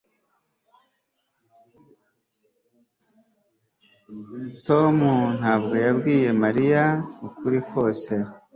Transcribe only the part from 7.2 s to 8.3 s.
ukuri kose